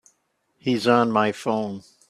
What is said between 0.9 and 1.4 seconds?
my